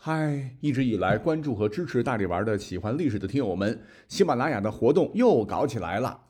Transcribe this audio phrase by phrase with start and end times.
[0.00, 6.26] 嗨，一直以来关注和支持大力丸的喜欢历史的听友们，喜马拉雅的活动又搞起来了。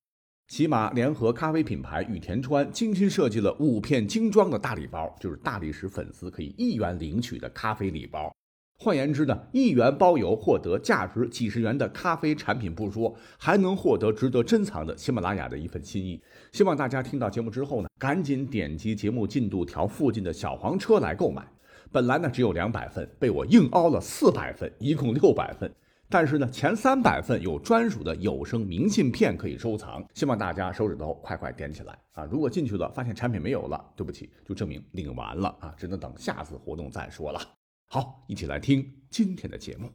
[0.46, 8.34] 喜马联合咖啡品牌玉田川精心设计了五片精装的大礼包，就是大理石粉丝可以一元领取的咖啡礼包。
[8.78, 16.19] 换言之呢，一元包邮，获得价值几十元的咖啡产品不说，还能获得值得珍藏的喜马拉雅的一份心意。
[16.52, 21.46] 希望大家听到节目之后呢，赶紧点击节目进度条附近的小黄车来购买。
[21.91, 25.73] 本来呢只有两百份，被我硬凹了四百份，一共六百份。
[26.10, 32.27] 但是呢，前三百份有专属的有声明信片可以收藏，希望大家手指头快快点起来啊！
[32.30, 37.38] 如果进去了发现产品没有了，对不起，就证明领完了啊，只能等下次活动再说了。
[37.91, 39.91] 好，一起来听今天的节目。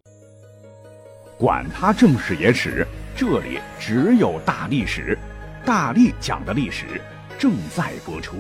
[1.35, 2.85] 管他正史野史，
[3.17, 5.17] 这里只有大历史，
[5.65, 7.01] 大力讲的历史
[7.39, 8.35] 正在播出。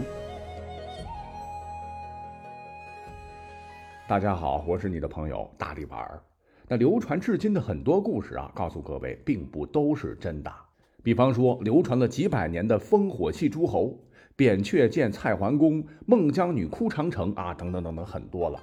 [4.13, 6.21] 大家好，我是你的朋友大力丸儿。
[6.67, 10.53] 那流传至今的很多故事啊，告诉各位，并不都是真的。
[11.01, 13.99] 比方说，流传了几百年的烽火戏诸侯、
[14.35, 18.59] 扁鹊见蔡桓公、孟姜女哭长城啊，等等等等，很多了。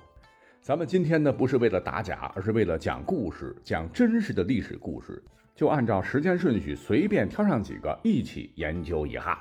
[0.63, 5.21] 咱们今天呢，不是为了打假，而是为了讲故事，讲真实的历史故事。
[5.57, 9.37] 就按照时间顺序，随便挑上几个，一起研究一下。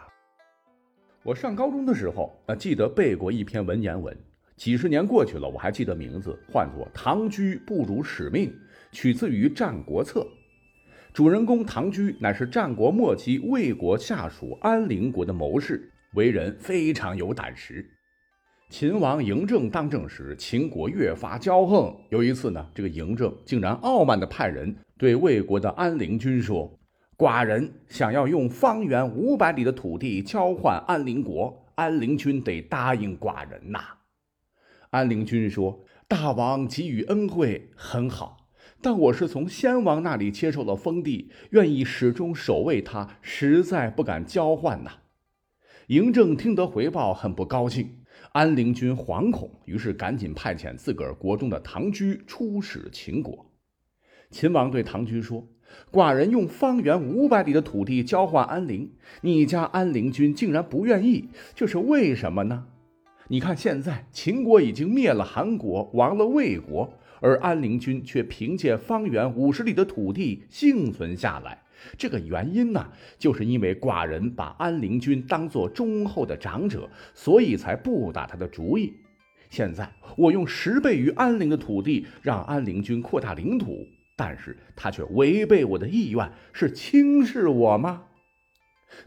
[1.22, 4.18] 我上高中的时候，呃，记得背过一篇文言文。
[4.60, 8.50] 几十年过去了，我还记得名字，唤作《唐雎不辱使命》，
[8.92, 10.20] 取自于《战国策》。
[11.14, 17.90] 主人公唐雎乃是战国末期魏国下属安陵国的谋士，为人非常有胆识。
[18.70, 21.96] 秦王嬴政当政时，秦国越发骄横。
[22.10, 26.70] 有一次呢，这个嬴政竟然傲慢地派人对魏国的安陵君说
[27.18, 33.80] ：“寡人想要用方圆五百里的土地交换安陵国，安陵君得答应寡人呐。”
[34.92, 38.50] 安陵君说：“大王给予恩惠很好，
[38.82, 45.02] 但我是从先王那里接受了封地，愿意始终守卫他，实在不敢交换呐。”
[45.90, 47.98] 嬴政听得回报，很不高兴。
[48.32, 53.52] 安陵君惶恐，于是赶紧派遣自个儿国中的唐雎出使秦国。
[54.32, 55.48] 秦王对唐雎说
[55.94, 58.92] ：“寡人用方圆五百里的土地交换安陵，
[59.22, 62.66] 你家安陵君竟然不愿意，这是为什么呢？”
[63.32, 66.92] 你看，现在秦国已经灭了韩国，亡了魏国，
[67.22, 71.62] 而安陵君却凭借方圆五十里的土地幸存下来。
[71.96, 78.92] 这个原因呢，就是因为寡人把安陵君当做忠厚的长者，所以才不打他的主意。
[79.52, 83.86] 现在我用十倍于安陵的土地让安陵君扩大领土，
[84.18, 88.06] 但是他却违背我的意愿，是轻视我吗？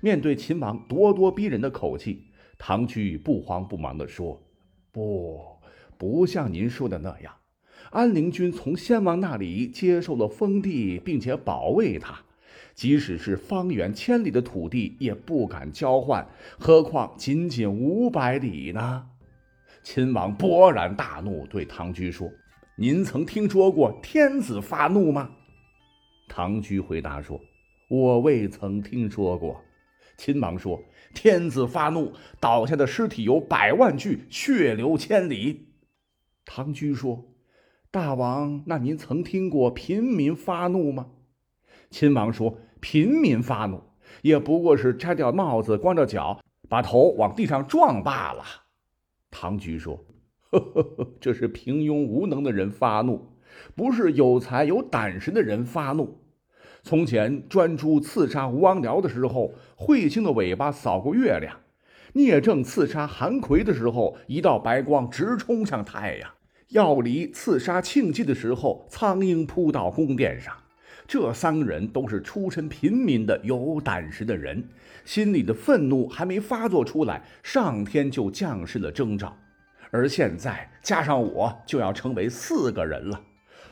[0.01, 2.29] 面对秦王咄咄逼人的口气。
[2.65, 4.41] 唐雎不慌不忙地说
[4.93, 5.41] ：“不，
[5.99, 7.35] 不像您说的那样。
[7.91, 12.21] 安陵君从先王那里接受了封地，并且保卫他，
[12.73, 16.25] 即使是方圆千里的土地也不敢交换，
[16.57, 19.09] 何况仅仅五百里呢？”
[19.83, 22.31] 秦王勃然大怒，对唐雎说
[22.79, 25.29] ：“您曾听说过天子发怒吗？”
[26.31, 27.41] 唐雎回答说
[27.91, 29.61] ：“我未曾听说过。”
[30.23, 30.81] 秦王说。
[31.13, 35.73] 天子发怒，倒下的尸体有百万具，血流千里。
[36.45, 37.35] 唐雎说
[37.91, 41.09] ：“大王，那您曾听过平民发怒吗？”
[41.91, 43.83] 秦王说：“平民发怒，
[44.23, 48.45] 也不过是摘掉帽子，光着脚，把头往地上撞罢了。”
[49.29, 50.03] 唐雎说
[50.51, 53.37] ：“呵呵呵，这是平庸无能的人发怒，
[53.75, 56.21] 不是有才有胆识的人发怒。”
[56.83, 61.55] 从前专诸刺杀吴王僚的时候，彗星的尾巴扫过月亮；
[62.13, 66.29] 聂政刺杀韩奎的时候，一道白光直冲向太阳；
[66.71, 70.53] 要离刺杀庆忌的时候，苍鹰扑到宫殿上。
[71.07, 74.69] 这三个人都是出身平民的有胆识的人，
[75.05, 79.37] 心里的愤怒还没发作出来，上天就降示了征兆。
[79.91, 83.21] 而现在加上我，就要成为四个人了。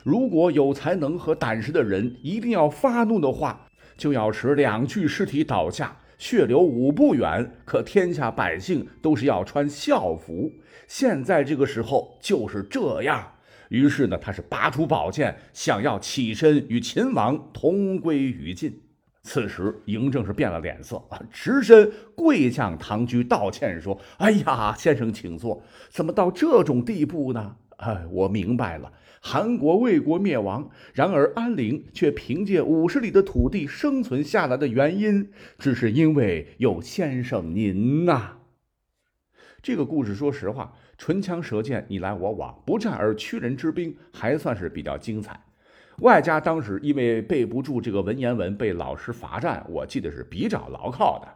[0.03, 7.51] 如果有才能和胆识的人一定要发怒的话，就要使两具尸体倒下，血流五步远。
[7.65, 10.51] 可天下百姓都是要穿孝服，
[10.89, 13.27] 现在这个时候就是这样。
[13.69, 18.81] 于是呢，他是拔出宝剑，想要起身与秦王同归于尽。
[19.23, 27.55] 此时嬴政是变了脸色啊，直身跪向唐雎道歉说：“哎呀，先生请坐，怎么到这种地步呢？
[27.81, 28.93] 哎，我明白了。”
[29.23, 38.39] 韩国、魏国灭亡，然而安陵却凭借五十里的土地生存下来的原因，只是因为有先生您呐。
[39.61, 45.39] 这个故事，说实话，唇枪舌剑，你来我往，不战而屈人之兵，还算是比较精彩。
[45.99, 51.29] 外加当时因为背不住这个文言文，被老师罚站，我记得是比较牢靠的。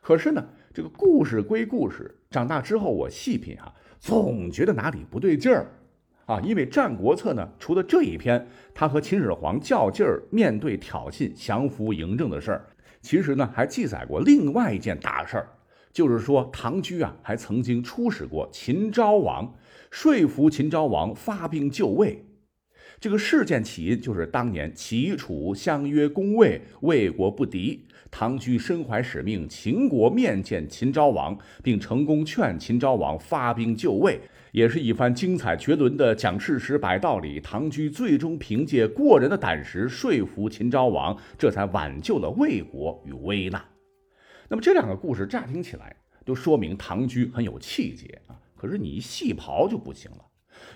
[0.00, 0.42] 可是呢，
[0.72, 5.66] 这个故事归故事，长大之后我细品啊，总觉得哪里不对劲儿
[6.28, 6.40] 啊。
[6.42, 12.66] 因为《战国策》呢，除了这一篇他和秦始皇较劲儿、面对挑衅、降服嬴政的事儿，
[13.00, 15.48] 其实呢还记载过另外一件大事儿，
[15.92, 19.54] 就是说唐雎啊还曾经出使过秦昭王，
[19.90, 22.24] 说服秦昭王发兵就魏。
[23.00, 34.20] 这个事件起因就是当年齐楚相约攻魏，魏国不敌，唐雎身怀使命，秦国面见秦昭王，并成功劝秦昭王发兵救魏，
[34.58, 37.38] 也是一番精彩绝伦的讲事实、摆道理。
[37.38, 43.64] 唐雎最终凭借过人的胆识说服秦昭王，这才挽救了魏国于危难。
[44.48, 45.94] 那么这两个故事乍听起来
[46.24, 50.24] 都说明唐雎很有气节啊，可是你一细刨就不行了。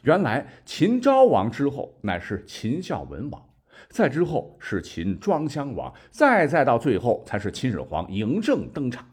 [0.02, 3.42] 原来秦昭王之后乃是秦孝文王，
[3.88, 9.04] 再之后是秦庄襄王，再再到最后才是秦始皇嬴政登场。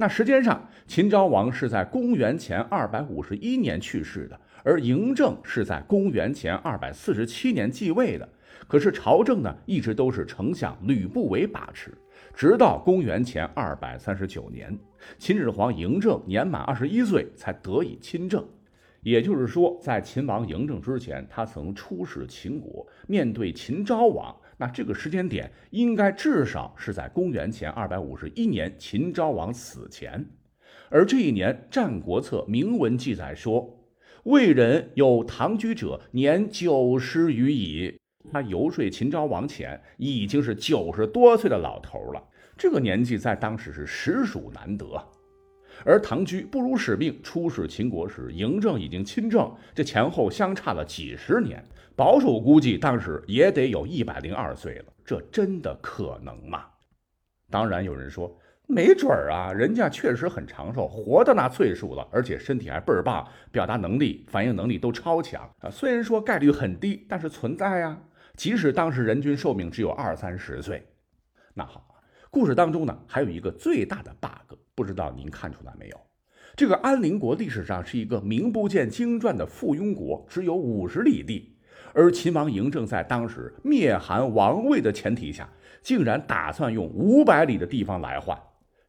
[0.00, 8.26] 那时间上，秦昭王是在公元前二百五十一年去世的，而嬴政是在公元前二百四十七年继位的。
[8.66, 11.92] 可是朝政呢，一直都是丞相吕不韦把持，
[12.32, 14.74] 直到公元前二百三十九年，
[15.18, 18.42] 秦始皇嬴政年满二十一岁才得以亲政。
[19.02, 24.34] 也就是说，在秦王嬴政之前，他曾出使秦国，面对秦昭王。
[24.60, 30.22] 那这个时间点应该至少是在公元前二百五十一年，秦昭王死前。
[30.90, 33.88] 而这一年，《战国策》明文记载说，
[34.24, 37.98] 魏人有唐雎者，年九十余矣。
[38.30, 42.22] 他游说秦昭王前，已经是九十多岁的老头了。
[42.58, 45.02] 这个年纪在当时是实属难得。
[45.86, 51.64] 而唐雎不辱使命出使秦国时，嬴政已经亲政，这前后相差了几十年，
[51.96, 54.86] 保守估计当时也得有一百零二岁了。
[55.04, 56.64] 这真的可能吗？
[57.50, 58.34] 当然有人说
[58.66, 65.68] 没准儿啊，人家确实很长寿，活到那岁数了，而且身体还倍儿棒，表达能力、反应能力都超强啊。
[65.68, 68.00] 虽然说概率很低，但是存在呀。
[68.36, 70.86] 即使当时人均寿命只有二三十岁，
[71.52, 71.86] 那好。
[72.30, 76.00] 故事当中呢，还有一个最大的 bug，不知道您看出来没有？
[76.54, 81.56] 这个安陵国历史上是一个名不见经传的附庸国，只有五十里地。
[81.92, 85.48] 而秦王嬴政在当时灭韩王位的前提下，
[85.82, 88.38] 竟然打算用五百里的地方来换。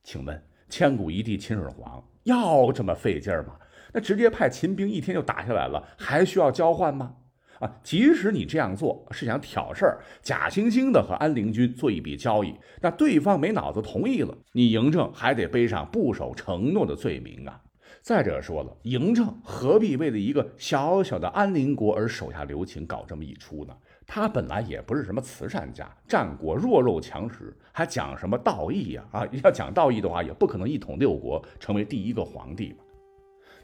[0.04, 3.56] 请问，千古一帝秦始皇要这么费劲吗？
[3.94, 7.14] 那直接派秦兵一天就打下来了，还需要交换吗？
[7.60, 17.62] 啊，即使你这样做是想挑事儿，假惺惺的和安陵君做一笔交易，那对方没脑子同意了，你嬴政还得背上不守承诺的罪名啊！
[18.02, 23.74] 再者说了，嬴政何必为了一个小小的安陵国而手下留情，搞这么一出呢？
[24.08, 29.04] 他本来也不是什么慈善家，战国弱肉强食，还讲什么道义呀？
[29.12, 32.78] 啊，要讲道义的话，也不可能一统六国，成为第一个皇帝嘛。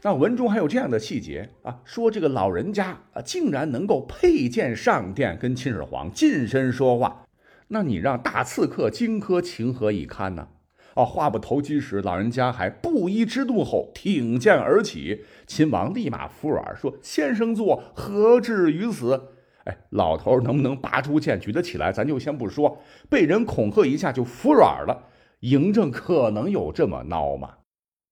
[0.02, 7.24] 那文中还有这样的细节啊，说这个老人家啊，竟然能够佩剑上殿，跟秦始皇近身说话。
[7.66, 10.48] 那你让大刺客荆轲情何以堪呢？
[10.98, 19.28] 哦，话不投机时，老人家还不依之怒后挺剑而起，秦王立马服软，说：“先生坐，何至于此？”
[19.66, 25.04] 哎，老头能不能拔出剑举得起来，咱就先不说，被人恐吓一下就服软了，
[25.42, 27.54] 嬴政可能有这么孬吗？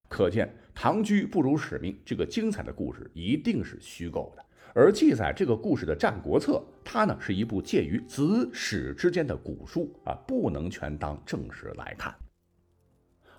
[0.09, 0.55] 可见。
[0.73, 4.45] 唐雎不辱使命，这个精彩的故事一定是虚构的。
[4.75, 6.53] 而记载这个故事的《战国策》，
[6.85, 12.15] 它呢是一部介于子史之间的古书啊，不能全当正史来看。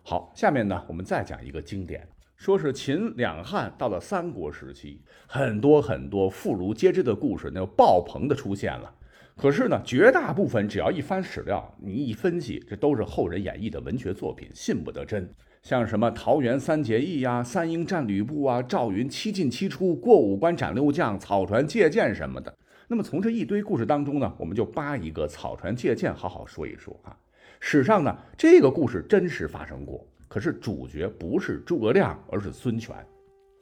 [0.09, 8.89] 好，下面呢我们再讲一个经典，说是秦两汉到了三国时期，很多很多妇孺皆知的故事，那爆棚的出现了。
[9.35, 15.29] 可是呢，绝大部分只要一翻史料，你一分析，这都是后人演绎的文学作品，信不得真。
[15.61, 22.57] 像什么桃园三结义呀、三英战吕布啊、赵云七进七出、过五关斩六将、草船借箭什么的。
[22.87, 27.11] 那么从这一堆故事当中呢，我们就扒一个草船借箭，好好说一说啊。
[27.59, 32.95] 史上呢，这个故事真实发生过，可是主角不是诸葛亮，而是孙权。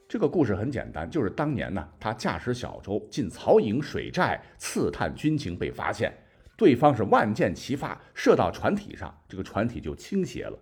[0.08, 6.12] 这个故事很简单，就是当年呢，他驾驶小舟进曹营水寨刺探军情，被发现，
[6.56, 10.56] 对方是万箭齐发，射到船体上，这个船体就倾斜了。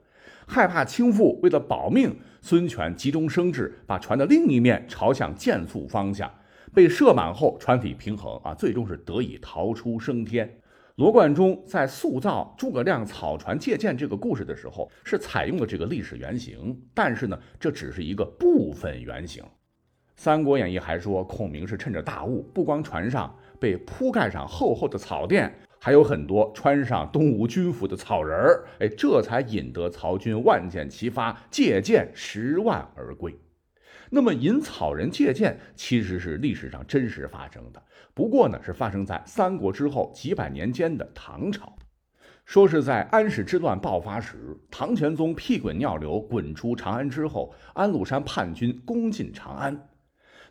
[0.47, 6.33] 害怕倾覆，为了保命，孙权急中生智，把船的另一面朝向箭速方向。
[6.73, 10.59] 被射满后，船体平衡啊，最终是得以逃出升天。
[10.97, 19.43] 罗贯中在塑造诸葛亮草船借箭这个故事的时候，是采用了这个历史原型，但是呢，这只是一个部分原型。
[20.15, 33.37] 三国演义》还说，孔明是趁着大雾，不光船上被铺盖上厚厚的草垫，还有很多穿上东吴军服的草人儿，哎，这才引得曹军万箭齐发，借箭十万而归。
[34.11, 37.83] 那么引草人借箭其实是历史上真实发生的，
[38.13, 41.75] 不过呢是发生在三国之后几百年间的唐朝。
[42.45, 49.89] 说是在安史之乱爆发时，唐玄宗屁滚尿流滚出长安之后，安禄山叛军攻进长安。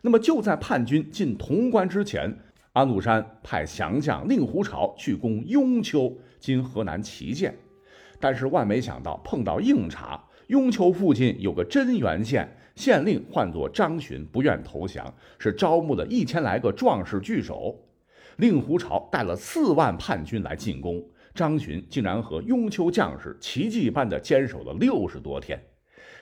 [0.02, 2.36] 那么就在叛军进潼关之前，
[2.72, 7.56] 安禄山派降将令狐潮去攻雍丘（今河南淇县），
[8.18, 12.56] 但是万没想到碰到硬茬，雍丘附近有个真元县。
[12.74, 17.72] 县令唤作张巡，不愿投降，是招募了一千来个壮士聚首。
[18.38, 21.00] 令狐潮带了四万叛军来进攻，
[21.32, 25.56] 张巡竟然和雍丘将士奇迹般的坚守了六十多天。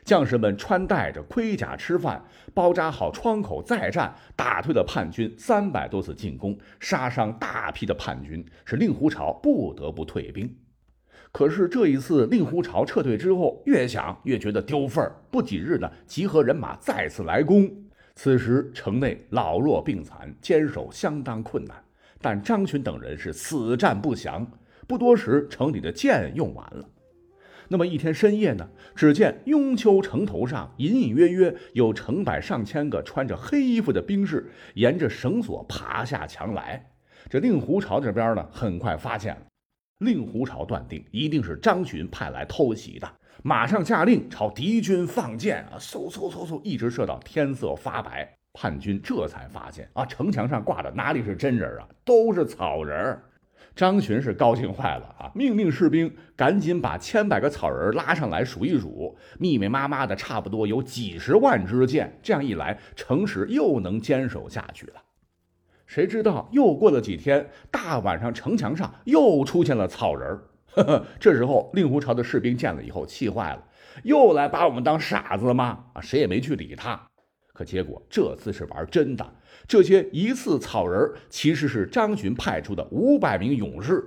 [0.05, 10.55] 将士们穿戴着盔甲吃饭，包扎好窗口再战，打退了叛军三百多次进攻，杀伤大批的叛军，使令狐潮不得不退兵。
[11.33, 15.17] 可是这一次，令狐潮撤退之后，越想越觉得丢份儿。
[15.31, 17.71] 不几日呢，集合人马再次来攻。
[18.15, 21.83] 此时城内老弱病残，坚守相当困难。
[22.21, 24.47] 但张巡等人是死战不降。
[24.87, 26.85] 不多时，城里的箭用完了。
[27.69, 36.91] 那么一天深夜呢，只见雍丘城头上隐隐约约有成百上千个穿着黑衣服的兵士，沿着绳索爬下墙来。
[37.31, 39.52] 这令狐潮这边呢，很快发现了。
[40.05, 43.09] 令狐潮断定一定是张巡派来偷袭的，
[43.43, 48.37] 马上下令朝敌军放箭啊，嗖嗖嗖嗖，一直射到天色发白。
[48.55, 53.19] 叛军这才发现啊，城墙上挂的哪里是真人啊，都是草人。
[53.75, 62.19] 张巡是高兴坏了啊，命令士兵赶紧把千百个草人拉上来数一数，密密麻麻的，差不多有几十万支箭。
[62.23, 65.03] 这样一来，城池又能坚守下去了。
[65.95, 71.05] 谁知道又过了几天，大晚上城墙上又出现了草人儿。
[71.21, 73.63] 这时候令狐潮的士兵见了以后气坏了，
[74.03, 75.85] 又来把我们当傻子了吗？
[75.93, 76.99] 啊，谁也没去理他。
[77.53, 79.35] 可结果这次是玩真的，
[79.69, 84.03] 这些疑似草人其实是张巡派出的五百名勇士。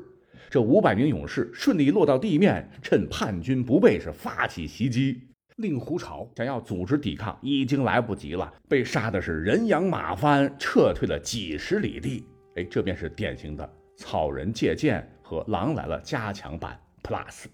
[0.49, 5.21] 这五百名勇士顺利落到地面，趁叛军不备是发起袭击。
[5.57, 12.25] 令狐潮想要组织抵抗，已经来不及了，被杀的是人仰马翻，撤退了几十里地。
[12.55, 17.45] 哎，这便是典型的草人借箭和狼来了加强版 Plus。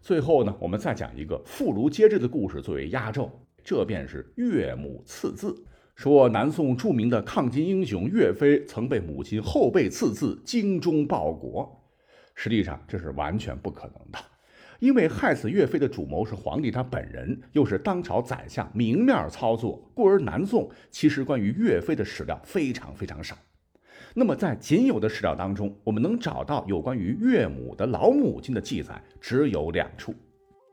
[0.00, 3.30] 最后呢，我们再讲一个妇孺皆知的故事作为压轴，
[3.62, 5.54] 这便是岳母刺字。
[5.94, 11.82] 说南宋著名的抗金英雄岳飞曾被母亲后背刺字，精忠报国。
[12.34, 14.18] 实际上这是完全不可能的。
[14.80, 23.36] 因为害死岳飞的主谋是皇帝他本人，又是当朝宰相，明面操作，故而南宋其实关于岳飞的史料非常非常少。
[24.14, 30.14] 那么在仅有的史料当中，我们能找到有关于岳母的老母亲的记载只有两处，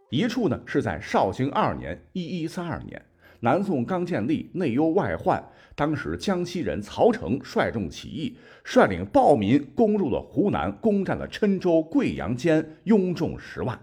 [0.10, 3.01] 一处呢是在绍兴二年（一一三二年），
[3.41, 5.43] 南宋刚建立，内忧外患，
[5.75, 13.79] 当时江西人曹成率众起义，率领暴民攻入了湖南，攻占了郴州、贵阳间，拥众十万。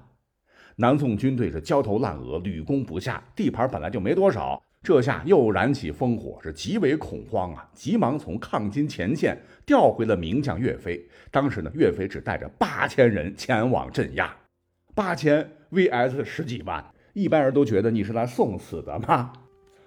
[0.81, 7.69] 南宋军队是焦头烂额，屡攻不下，地盘本来就没多少，这下又燃起烽火，是极为恐慌啊！
[7.75, 11.05] 急忙从抗金前线调回了名将岳飞。
[11.33, 14.33] 当时呢，岳飞只带着八千人前往镇压，
[14.95, 19.33] 八千 vs 十几万，一般人都觉得你是来送死的吗？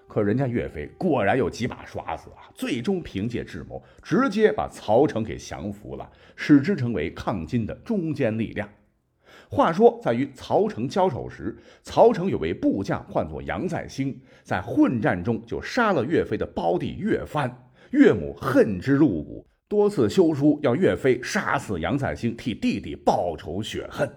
[0.09, 2.51] 可人家岳飞果然有几把刷子啊！
[2.53, 8.67] 最终凭借智谋，直接把曹成给降服了，使之成为抗金的中坚力量。
[9.51, 11.53] 话说，在与曹成交手时，
[11.83, 17.53] 曹成有位部将，唤作杨再兴，在混战中就杀了岳飞的胞弟岳帆。
[17.91, 24.09] 岳母恨之入骨，多次修书要岳飞杀死杨再兴，替弟弟报仇雪恨。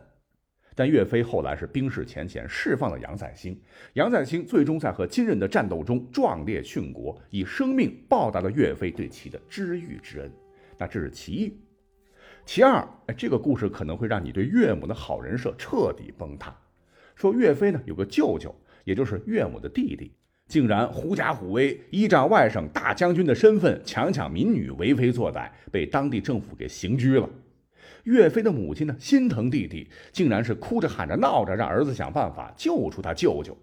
[0.76, 3.60] 但岳飞后来是冰释前嫌，释放了杨再兴。
[3.94, 10.30] 杨再兴最终在和金人的战斗中壮烈殉国，以生命报答了岳飞对其的知遇之恩。
[10.78, 11.63] 那这是其一。
[12.46, 16.54] 其二，哎，这个故事可能会让你对岳母的好人设彻底崩塌。
[17.14, 20.12] 说岳飞呢有个舅舅，也就是岳母的弟弟，
[20.46, 27.28] 竟然狐假虎威，依仗外甥大将军的身份强抢民女，为非作歹，被当地政府给刑拘了。
[28.04, 33.56] 岳飞的母亲呢心疼弟弟，竟然是哭着喊着闹着，让儿子想办法救出他舅舅。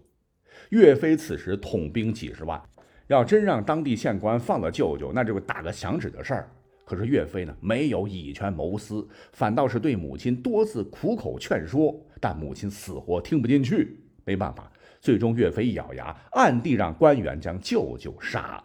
[0.70, 2.60] 岳飞此时统兵几十万，
[3.06, 6.50] 要真让当地县官放了舅舅，那就是打个响指的事儿。
[6.84, 13.98] 可是岳飞呢，没有以权谋私，反倒是对母亲多次苦口劝说，但母亲死活听不进去。
[14.24, 14.70] 没办法，
[15.00, 18.64] 最终岳飞一咬牙，暗地让官员将舅舅杀了。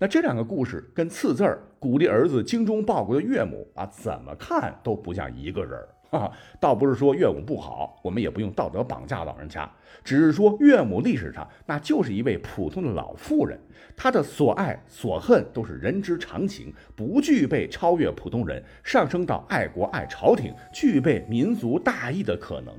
[0.00, 6.30] 那这两个故事跟刺字儿鼓励儿子精忠报国的岳母啊，怎么看都不像一个人儿啊。
[6.60, 9.70] 倒不是说岳母不好，我们也不用道德绑架老人家，
[10.02, 13.58] 只是说岳母历史上那就是一位普通的老妇人，
[13.96, 22.74] 她的所爱所恨都是人之常情，不具备超越普通人、上升到爱国爱朝廷、具备民族大义的可能。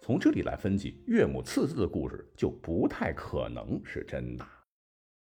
[0.00, 4.44] 从这里来分析，岳母刺字的故事就不太可能是真的。